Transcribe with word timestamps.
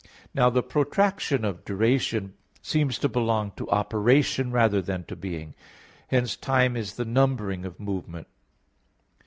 Now 0.33 0.49
the 0.49 0.63
protraction 0.63 1.45
of 1.45 1.63
duration 1.63 2.33
seems 2.63 2.97
to 2.97 3.07
belong 3.07 3.51
to 3.51 3.69
operation 3.69 4.49
rather 4.51 4.81
than 4.81 5.03
to 5.03 5.15
being; 5.15 5.53
hence 6.07 6.35
time 6.35 6.75
is 6.75 6.95
the 6.95 7.05
numbering 7.05 7.65
of 7.65 7.79
movement. 7.79 8.25